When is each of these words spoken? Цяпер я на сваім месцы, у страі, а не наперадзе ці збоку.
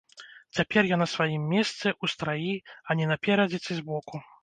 Цяпер 0.59 0.87
я 0.91 0.97
на 1.01 1.07
сваім 1.11 1.45
месцы, 1.53 1.95
у 2.03 2.11
страі, 2.15 2.51
а 2.87 2.99
не 3.03 3.11
наперадзе 3.15 3.65
ці 3.65 3.73
збоку. 3.85 4.29